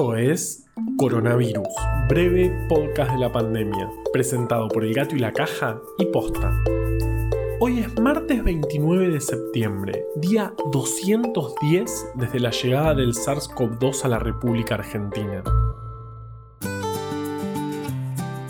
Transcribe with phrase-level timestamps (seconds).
[0.00, 0.64] Es
[0.96, 1.68] Coronavirus,
[2.08, 6.58] breve podcast de la pandemia, presentado por El Gato y la Caja y Posta.
[7.60, 14.18] Hoy es martes 29 de septiembre, día 210 desde la llegada del SARS-CoV-2 a la
[14.18, 15.44] República Argentina.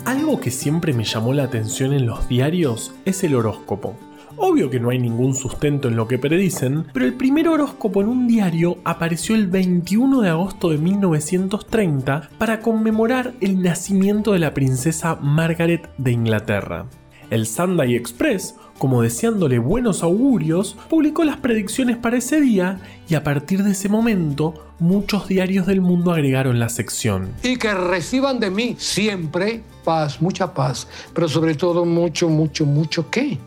[0.05, 3.97] Algo que siempre me llamó la atención en los diarios es el horóscopo.
[4.43, 8.07] Obvio que no hay ningún sustento en lo que predicen, pero el primer horóscopo en
[8.07, 14.55] un diario apareció el 21 de agosto de 1930 para conmemorar el nacimiento de la
[14.55, 16.87] princesa Margaret de Inglaterra.
[17.29, 23.23] El Sunday Express, como deseándole buenos augurios, publicó las predicciones para ese día y a
[23.23, 27.31] partir de ese momento muchos diarios del mundo agregaron la sección.
[27.43, 33.07] Y que reciban de mí siempre paz, mucha paz, pero sobre todo mucho, mucho, mucho
[33.11, 33.37] qué?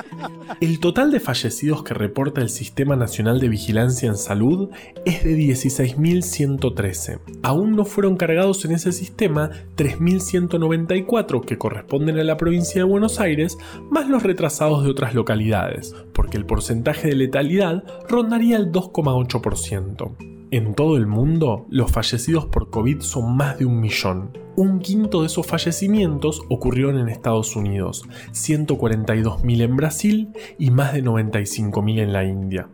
[0.61, 4.70] El total de fallecidos que reporta el Sistema Nacional de Vigilancia en Salud
[5.05, 7.20] es de 16.113.
[7.45, 13.20] Aún no fueron cargados en ese sistema 3.194 que corresponden a la provincia de Buenos
[13.20, 13.56] Aires,
[13.93, 20.38] más los retrasados de otras localidades, porque el porcentaje de letalidad rondaría el 2,8%.
[20.50, 24.31] En todo el mundo, los fallecidos por COVID son más de un millón.
[24.56, 30.28] Un quinto de esos fallecimientos ocurrieron en Estados Unidos, 142.000 en Brasil
[30.59, 32.69] y más de 95.000 en la India.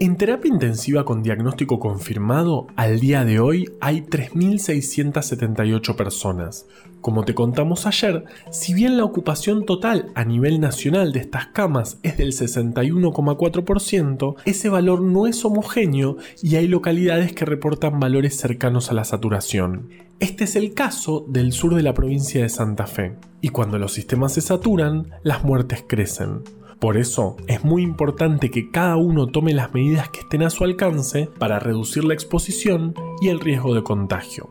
[0.00, 6.66] En terapia intensiva con diagnóstico confirmado, al día de hoy hay 3.678 personas.
[7.00, 11.98] Como te contamos ayer, si bien la ocupación total a nivel nacional de estas camas
[12.02, 18.90] es del 61,4%, ese valor no es homogéneo y hay localidades que reportan valores cercanos
[18.90, 19.88] a la saturación.
[20.20, 23.92] Este es el caso del sur de la provincia de Santa Fe, y cuando los
[23.92, 26.42] sistemas se saturan, las muertes crecen.
[26.82, 30.64] Por eso es muy importante que cada uno tome las medidas que estén a su
[30.64, 34.50] alcance para reducir la exposición y el riesgo de contagio.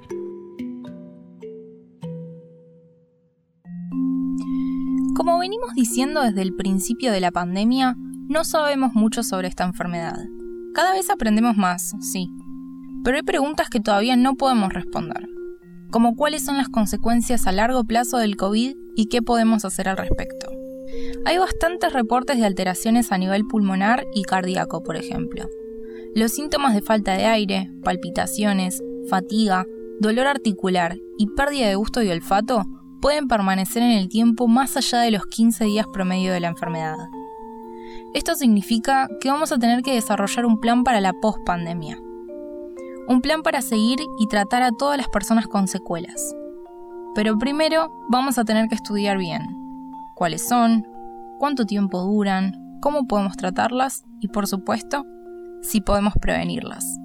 [5.14, 7.98] Como venimos diciendo desde el principio de la pandemia,
[8.30, 10.18] no sabemos mucho sobre esta enfermedad.
[10.74, 12.30] Cada vez aprendemos más, sí,
[13.04, 15.28] pero hay preguntas que todavía no podemos responder,
[15.90, 19.98] como cuáles son las consecuencias a largo plazo del COVID y qué podemos hacer al
[19.98, 20.51] respecto.
[21.24, 25.48] Hay bastantes reportes de alteraciones a nivel pulmonar y cardíaco, por ejemplo.
[26.16, 29.66] Los síntomas de falta de aire, palpitaciones, fatiga,
[30.00, 32.66] dolor articular y pérdida de gusto y olfato
[33.02, 36.98] pueden permanecer en el tiempo más allá de los 15 días promedio de la enfermedad.
[38.14, 42.00] Esto significa que vamos a tener que desarrollar un plan para la post-pandemia.
[43.08, 46.36] Un plan para seguir y tratar a todas las personas con secuelas.
[47.14, 49.62] Pero primero vamos a tener que estudiar bien
[50.16, 50.86] cuáles son,
[51.42, 55.08] cuánto tiempo duran, cómo podemos tratarlas y por supuesto,
[55.64, 57.00] si podemos prevenirlas.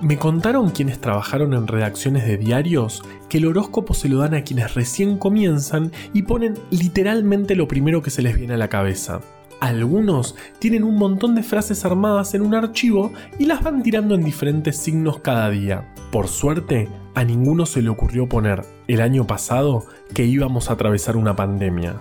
[0.00, 4.42] Me contaron quienes trabajaron en redacciones de diarios que el horóscopo se lo dan a
[4.42, 9.20] quienes recién comienzan y ponen literalmente lo primero que se les viene a la cabeza.
[9.62, 14.24] Algunos tienen un montón de frases armadas en un archivo y las van tirando en
[14.24, 15.94] diferentes signos cada día.
[16.10, 21.16] Por suerte, a ninguno se le ocurrió poner el año pasado que íbamos a atravesar
[21.16, 21.94] una pandemia,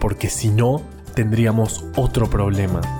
[0.00, 0.82] porque si no,
[1.16, 2.99] tendríamos otro problema.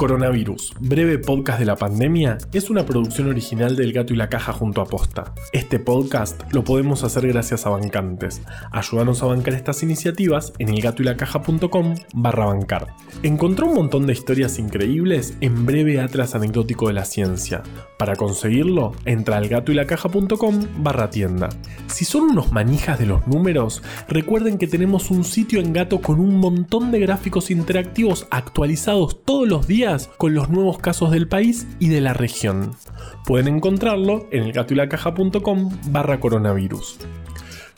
[0.00, 4.50] Coronavirus, breve podcast de la pandemia, es una producción original del Gato y la Caja
[4.54, 5.34] junto a Posta.
[5.52, 8.40] Este podcast lo podemos hacer gracias a bancantes.
[8.72, 12.86] Ayúdanos a bancar estas iniciativas en elgatoylacaja.com barra bancar.
[13.22, 17.62] Encontró un montón de historias increíbles en breve atlas anecdótico de la ciencia.
[17.98, 21.50] Para conseguirlo, entra al gatoylacaja.com barra tienda.
[21.88, 26.20] Si son unos manijas de los números, recuerden que tenemos un sitio en Gato con
[26.20, 29.66] un montón de gráficos interactivos actualizados todos los
[30.16, 32.70] con los nuevos casos del país y de la región.
[33.26, 37.00] Pueden encontrarlo en elgatoylacaja.com barra coronavirus.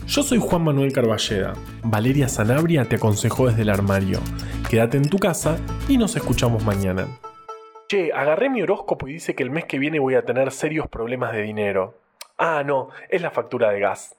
[0.06, 1.54] Yo soy Juan Manuel Carballeda.
[1.82, 4.20] Valeria Sanabria te aconsejó desde el armario.
[4.68, 7.06] Quédate en tu casa y nos escuchamos mañana.
[7.88, 10.88] Che, agarré mi horóscopo y dice que el mes que viene voy a tener serios
[10.88, 11.94] problemas de dinero.
[12.36, 14.16] Ah, no, es la factura de gas.